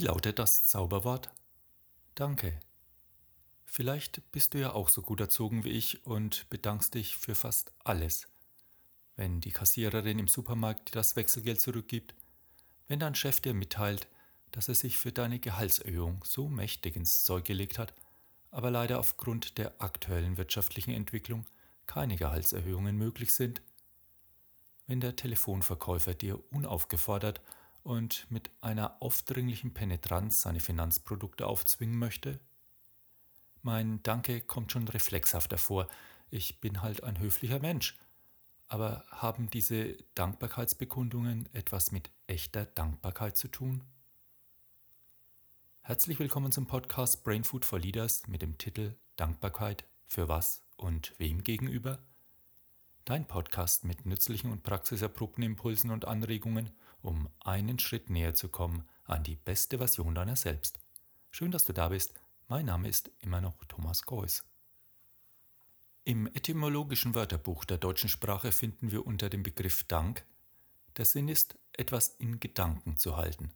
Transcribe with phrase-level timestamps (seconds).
[0.00, 1.30] Wie lautet das Zauberwort?
[2.14, 2.58] Danke.
[3.66, 7.74] Vielleicht bist du ja auch so gut erzogen wie ich und bedankst dich für fast
[7.84, 8.26] alles.
[9.16, 12.14] Wenn die Kassiererin im Supermarkt dir das Wechselgeld zurückgibt,
[12.88, 14.08] wenn dein Chef dir mitteilt,
[14.52, 17.92] dass er sich für deine Gehaltserhöhung so mächtig ins Zeug gelegt hat,
[18.50, 21.44] aber leider aufgrund der aktuellen wirtschaftlichen Entwicklung
[21.86, 23.60] keine Gehaltserhöhungen möglich sind,
[24.86, 27.42] wenn der Telefonverkäufer dir unaufgefordert
[27.82, 32.40] und mit einer aufdringlichen Penetranz seine Finanzprodukte aufzwingen möchte?
[33.62, 35.88] Mein Danke kommt schon reflexhaft hervor.
[36.30, 37.98] Ich bin halt ein höflicher Mensch.
[38.68, 43.82] Aber haben diese Dankbarkeitsbekundungen etwas mit echter Dankbarkeit zu tun?
[45.82, 51.14] Herzlich willkommen zum Podcast Brain Food for Leaders mit dem Titel Dankbarkeit für was und
[51.18, 51.98] wem gegenüber?
[53.04, 56.70] Dein Podcast mit nützlichen und praxiserprobten Impulsen und Anregungen,
[57.02, 60.78] um einen Schritt näher zu kommen an die beste Version deiner selbst.
[61.30, 62.12] Schön, dass du da bist.
[62.48, 64.44] Mein Name ist immer noch Thomas Geuss.
[66.04, 70.24] Im etymologischen Wörterbuch der deutschen Sprache finden wir unter dem Begriff Dank,
[70.96, 73.52] der Sinn ist, etwas in Gedanken zu halten.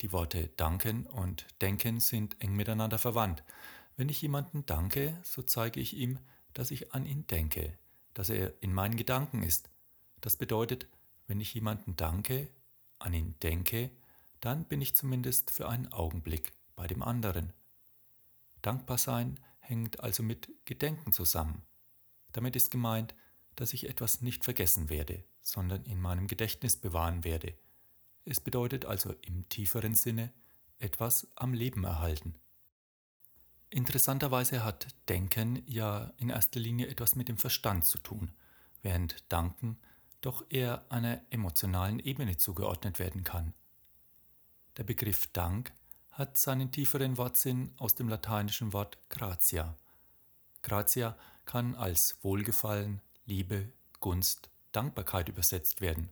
[0.00, 3.44] Die Worte danken und denken sind eng miteinander verwandt.
[3.96, 6.18] Wenn ich jemanden danke, so zeige ich ihm,
[6.54, 7.78] dass ich an ihn denke,
[8.14, 9.70] dass er in meinen Gedanken ist.
[10.20, 10.88] Das bedeutet,
[11.26, 12.50] wenn ich jemanden danke,
[12.98, 13.90] an ihn denke,
[14.40, 17.52] dann bin ich zumindest für einen Augenblick bei dem anderen.
[18.62, 21.62] Dankbar sein hängt also mit Gedenken zusammen.
[22.32, 23.14] Damit ist gemeint,
[23.56, 27.54] dass ich etwas nicht vergessen werde, sondern in meinem Gedächtnis bewahren werde.
[28.24, 30.32] Es bedeutet also im tieferen Sinne
[30.78, 32.34] etwas am Leben erhalten.
[33.72, 38.32] Interessanterweise hat Denken ja in erster Linie etwas mit dem Verstand zu tun,
[38.82, 39.78] während Danken
[40.20, 43.54] doch eher einer emotionalen Ebene zugeordnet werden kann.
[44.76, 45.72] Der Begriff Dank
[46.10, 49.76] hat seinen tieferen Wortsinn aus dem lateinischen Wort gratia.
[50.62, 56.10] Gratia kann als Wohlgefallen, Liebe, Gunst, Dankbarkeit übersetzt werden.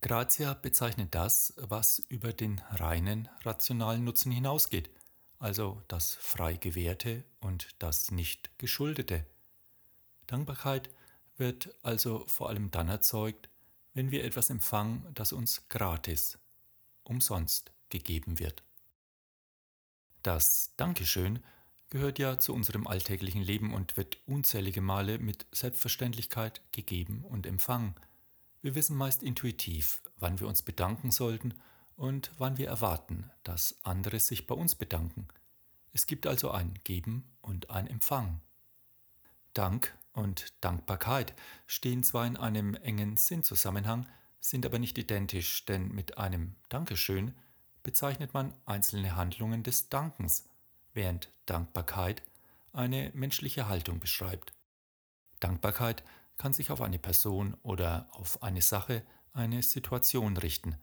[0.00, 4.90] Gratia bezeichnet das, was über den reinen rationalen Nutzen hinausgeht–
[5.38, 9.26] also das frei gewährte und das nicht geschuldete.
[10.26, 10.90] Dankbarkeit
[11.36, 13.48] wird also vor allem dann erzeugt,
[13.92, 16.38] wenn wir etwas empfangen, das uns gratis,
[17.02, 18.62] umsonst gegeben wird.
[20.22, 21.42] Das Dankeschön
[21.90, 27.94] gehört ja zu unserem alltäglichen Leben und wird unzählige Male mit Selbstverständlichkeit gegeben und empfangen.
[28.62, 31.54] Wir wissen meist intuitiv, wann wir uns bedanken sollten
[31.96, 35.28] und wann wir erwarten, dass andere sich bei uns bedanken.
[35.92, 38.40] Es gibt also ein Geben und ein Empfang.
[39.52, 41.34] Dank und Dankbarkeit
[41.66, 44.06] stehen zwar in einem engen Sinnzusammenhang,
[44.40, 47.34] sind aber nicht identisch, denn mit einem Dankeschön
[47.82, 50.48] bezeichnet man einzelne Handlungen des Dankens,
[50.92, 52.22] während Dankbarkeit
[52.72, 54.52] eine menschliche Haltung beschreibt.
[55.40, 56.02] Dankbarkeit
[56.36, 60.76] kann sich auf eine Person oder auf eine Sache, eine Situation richten,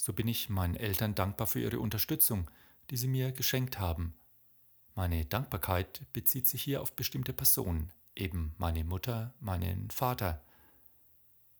[0.00, 2.50] so bin ich meinen Eltern dankbar für ihre Unterstützung,
[2.88, 4.14] die sie mir geschenkt haben.
[4.94, 10.42] Meine Dankbarkeit bezieht sich hier auf bestimmte Personen, eben meine Mutter, meinen Vater.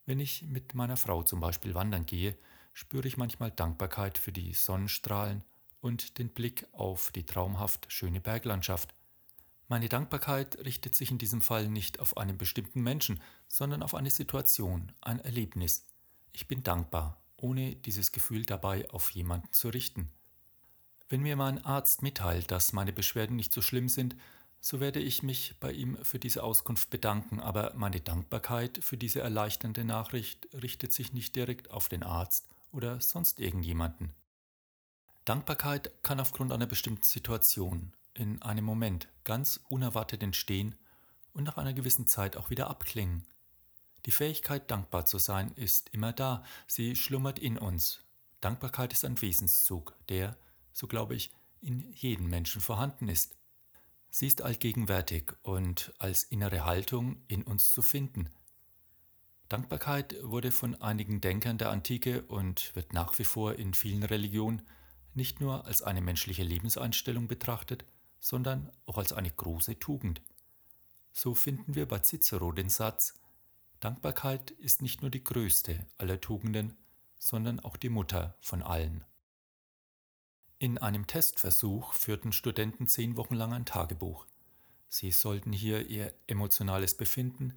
[0.07, 2.35] Wenn ich mit meiner Frau zum Beispiel wandern gehe,
[2.73, 5.45] spüre ich manchmal Dankbarkeit für die Sonnenstrahlen
[5.83, 8.95] und den Blick auf die traumhaft schöne Berglandschaft.
[9.69, 14.11] Meine Dankbarkeit richtet sich in diesem Fall nicht auf einen bestimmten Menschen, sondern auf eine
[14.11, 15.87] Situation, ein Erlebnis.
[16.33, 20.11] Ich bin dankbar ohne dieses Gefühl dabei auf jemanden zu richten.
[21.09, 24.17] Wenn mir mein Arzt mitteilt, dass meine Beschwerden nicht so schlimm sind,
[24.61, 29.21] so werde ich mich bei ihm für diese Auskunft bedanken, aber meine Dankbarkeit für diese
[29.21, 34.13] erleichternde Nachricht richtet sich nicht direkt auf den Arzt oder sonst irgendjemanden.
[35.25, 40.75] Dankbarkeit kann aufgrund einer bestimmten Situation in einem Moment ganz unerwartet entstehen
[41.33, 43.27] und nach einer gewissen Zeit auch wieder abklingen.
[44.07, 48.03] Die Fähigkeit, dankbar zu sein, ist immer da, sie schlummert in uns.
[48.41, 50.37] Dankbarkeit ist ein Wesenszug, der,
[50.73, 53.37] so glaube ich, in jedem Menschen vorhanden ist.
[54.09, 58.31] Sie ist allgegenwärtig und als innere Haltung in uns zu finden.
[59.49, 64.63] Dankbarkeit wurde von einigen Denkern der Antike und wird nach wie vor in vielen Religionen
[65.13, 67.85] nicht nur als eine menschliche Lebenseinstellung betrachtet,
[68.21, 70.23] sondern auch als eine große Tugend.
[71.13, 73.20] So finden wir bei Cicero den Satz,
[73.81, 76.77] Dankbarkeit ist nicht nur die größte aller Tugenden,
[77.19, 79.05] sondern auch die Mutter von allen.
[80.59, 84.27] In einem Testversuch führten Studenten zehn Wochen lang ein Tagebuch.
[84.89, 87.55] Sie sollten hier ihr emotionales Befinden,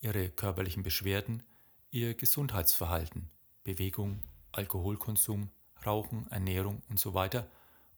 [0.00, 1.42] ihre körperlichen Beschwerden,
[1.90, 3.28] ihr Gesundheitsverhalten,
[3.62, 5.50] Bewegung, Alkoholkonsum,
[5.84, 7.12] Rauchen, Ernährung und so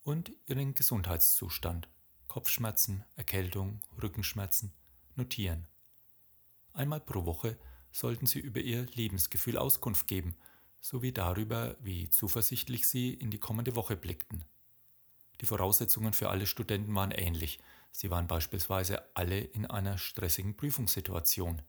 [0.03, 1.89] und ihren Gesundheitszustand,
[2.27, 4.73] Kopfschmerzen, Erkältung, Rückenschmerzen
[5.15, 5.69] notieren.
[6.73, 7.59] Einmal pro Woche
[7.91, 10.37] sollten Sie über Ihr Lebensgefühl Auskunft geben,
[10.81, 14.44] sowie darüber, wie zuversichtlich Sie in die kommende Woche blickten.
[15.41, 17.59] Die Voraussetzungen für alle Studenten waren ähnlich.
[17.93, 21.62] Sie waren beispielsweise alle in einer stressigen Prüfungssituation.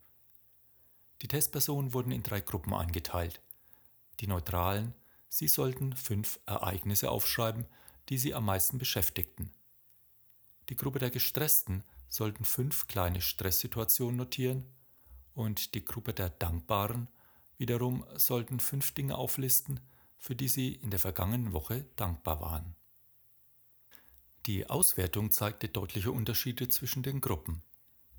[1.22, 3.40] Die Testpersonen wurden in drei Gruppen eingeteilt.
[4.20, 4.94] Die Neutralen,
[5.28, 7.66] sie sollten fünf Ereignisse aufschreiben,
[8.08, 9.52] die sie am meisten beschäftigten.
[10.68, 14.66] Die Gruppe der Gestressten sollten fünf kleine Stresssituationen notieren
[15.40, 17.08] und die Gruppe der Dankbaren
[17.56, 19.80] wiederum sollten fünf Dinge auflisten,
[20.18, 22.76] für die sie in der vergangenen Woche dankbar waren.
[24.44, 27.62] Die Auswertung zeigte deutliche Unterschiede zwischen den Gruppen.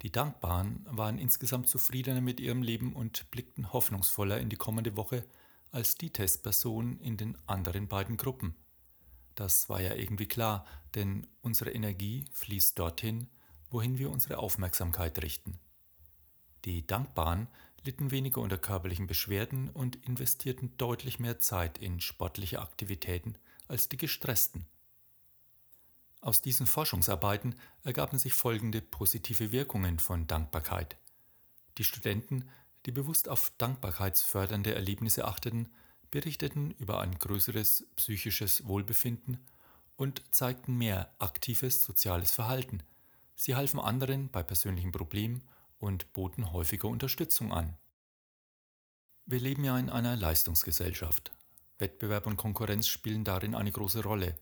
[0.01, 5.23] Die Dankbaren waren insgesamt zufriedener mit ihrem Leben und blickten hoffnungsvoller in die kommende Woche
[5.71, 8.56] als die Testpersonen in den anderen beiden Gruppen.
[9.35, 10.65] Das war ja irgendwie klar,
[10.95, 13.29] denn unsere Energie fließt dorthin,
[13.69, 15.59] wohin wir unsere Aufmerksamkeit richten.
[16.66, 17.48] Die Dankbaren
[17.84, 23.36] litten weniger unter körperlichen Beschwerden und investierten deutlich mehr Zeit in sportliche Aktivitäten
[23.68, 24.66] als die Gestressten.
[26.22, 30.98] Aus diesen Forschungsarbeiten ergaben sich folgende positive Wirkungen von Dankbarkeit.
[31.80, 32.48] Die Studenten,
[32.86, 35.69] die bewusst auf dankbarkeitsfördernde Erlebnisse achteten,
[36.12, 39.40] berichteten über ein größeres psychisches Wohlbefinden
[39.96, 42.84] und zeigten mehr aktives soziales Verhalten.
[43.36, 45.42] Sie halfen anderen bei persönlichen Problemen
[45.81, 47.78] und boten häufiger Unterstützung an.
[49.25, 51.31] Wir leben ja in einer Leistungsgesellschaft.
[51.80, 54.36] Wettbewerb und Konkurrenz spielen darin eine große Rolle.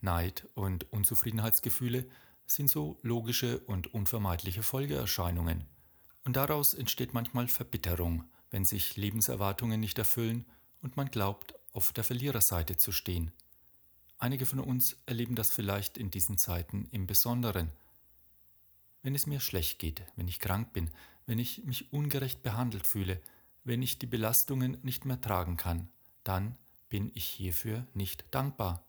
[0.00, 2.08] Neid und Unzufriedenheitsgefühle
[2.46, 5.64] sind so logische und unvermeidliche Folgeerscheinungen.
[6.24, 10.44] Und daraus entsteht manchmal Verbitterung, wenn sich Lebenserwartungen nicht erfüllen
[10.82, 13.32] und man glaubt, auf der Verliererseite zu stehen.
[14.18, 17.70] Einige von uns erleben das vielleicht in diesen Zeiten im Besonderen.
[19.02, 20.90] Wenn es mir schlecht geht, wenn ich krank bin,
[21.26, 23.20] wenn ich mich ungerecht behandelt fühle,
[23.64, 25.88] wenn ich die Belastungen nicht mehr tragen kann,
[26.24, 26.56] dann
[26.88, 28.84] bin ich hierfür nicht dankbar.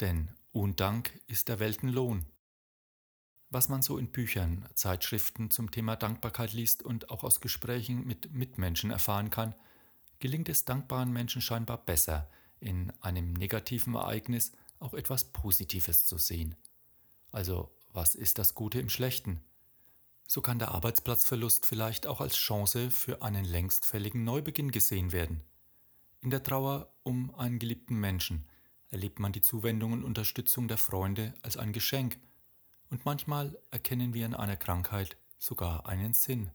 [0.00, 2.26] Denn Undank ist der Weltenlohn.
[3.50, 8.32] Was man so in Büchern, Zeitschriften zum Thema Dankbarkeit liest und auch aus Gesprächen mit
[8.32, 9.54] Mitmenschen erfahren kann,
[10.18, 12.28] gelingt es dankbaren Menschen scheinbar besser,
[12.60, 16.56] in einem negativen Ereignis auch etwas Positives zu sehen.
[17.30, 19.40] Also, was ist das Gute im Schlechten?
[20.28, 25.42] So kann der Arbeitsplatzverlust vielleicht auch als Chance für einen längst fälligen Neubeginn gesehen werden.
[26.20, 28.46] In der Trauer um einen geliebten Menschen
[28.90, 32.20] erlebt man die Zuwendung und Unterstützung der Freunde als ein Geschenk,
[32.88, 36.52] und manchmal erkennen wir in einer Krankheit sogar einen Sinn.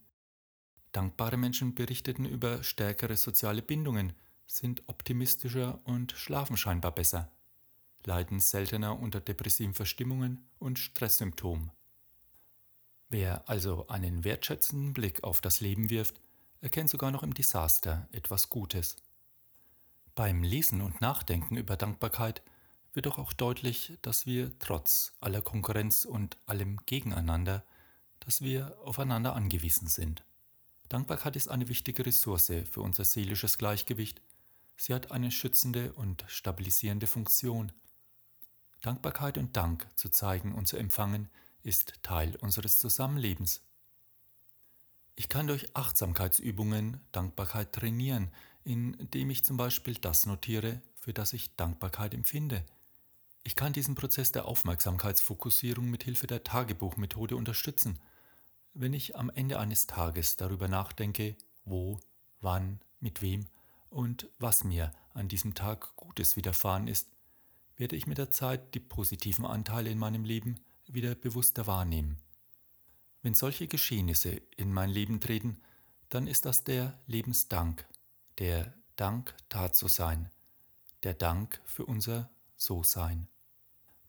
[0.94, 4.14] Dankbare Menschen berichteten über stärkere soziale Bindungen,
[4.46, 7.30] sind optimistischer und schlafen scheinbar besser,
[8.08, 11.72] leiden seltener unter depressiven Verstimmungen und Stresssymptomen.
[13.10, 16.20] Wer also einen wertschätzenden Blick auf das Leben wirft,
[16.62, 18.96] erkennt sogar noch im Desaster etwas Gutes.
[20.16, 22.42] Beim Lesen und Nachdenken über Dankbarkeit
[22.94, 27.64] wird doch auch deutlich, dass wir trotz aller Konkurrenz und allem Gegeneinander,
[28.20, 30.24] dass wir aufeinander angewiesen sind.
[30.90, 34.22] Dankbarkeit ist eine wichtige Ressource für unser seelisches Gleichgewicht.
[34.78, 37.72] Sie hat eine schützende und stabilisierende Funktion.
[38.84, 41.30] Dankbarkeit und Dank zu zeigen und zu empfangen
[41.64, 43.62] ist Teil unseres Zusammenlebens.
[45.16, 48.30] Ich kann durch Achtsamkeitsübungen Dankbarkeit trainieren,
[48.66, 52.66] indem ich zum Beispiel das notiere, für das ich Dankbarkeit empfinde.
[53.44, 58.00] Ich kann diesen Prozess der Aufmerksamkeitsfokussierung mit Hilfe der Tagebuchmethode unterstützen.
[58.74, 62.02] Wenn ich am Ende eines Tages darüber nachdenke, wo,
[62.42, 63.46] wann, mit wem
[63.90, 67.13] und was mir an diesem Tag Gutes widerfahren ist,
[67.84, 70.56] werde ich mit der Zeit die positiven Anteile in meinem Leben
[70.88, 72.18] wieder bewusster wahrnehmen.
[73.22, 75.60] Wenn solche Geschehnisse in mein Leben treten,
[76.08, 77.86] dann ist das der Lebensdank,
[78.40, 80.32] der Dank da zu sein,
[81.04, 83.28] der Dank für unser So-Sein.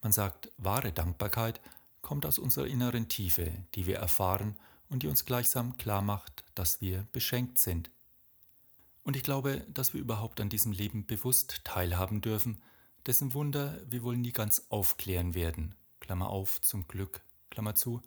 [0.02, 1.60] Man sagt, wahre Dankbarkeit
[2.00, 4.56] kommt aus unserer inneren Tiefe, die wir erfahren
[4.88, 7.90] und die uns gleichsam klar macht, dass wir beschenkt sind.
[9.02, 12.62] Und ich glaube, dass wir überhaupt an diesem Leben bewusst teilhaben dürfen,
[13.06, 18.02] dessen Wunder wir wohl nie ganz aufklären werden, Klammer auf, zum Glück, Klammer zu,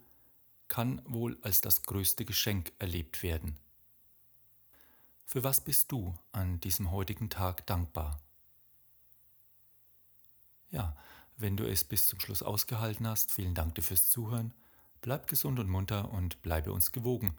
[0.66, 3.56] kann wohl als das größte Geschenk erlebt werden.
[5.24, 8.20] Für was bist du an diesem heutigen Tag dankbar?
[10.70, 10.96] Ja,
[11.36, 14.52] wenn du es bis zum Schluss ausgehalten hast, vielen Dank dir fürs Zuhören.
[15.00, 17.38] Bleib gesund und munter und bleibe uns gewogen.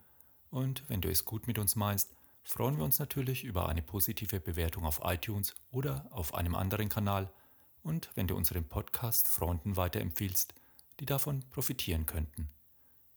[0.49, 4.39] Und wenn du es gut mit uns meinst, freuen wir uns natürlich über eine positive
[4.39, 7.31] Bewertung auf iTunes oder auf einem anderen Kanal–
[7.83, 10.53] und wenn du unseren Podcast Freunden weiterempfiehlst,
[10.99, 12.49] die davon profitieren könnten.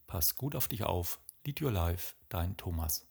[0.06, 1.20] Pass gut auf dich auf.
[1.44, 3.06] Lead Your Life, dein Thomas.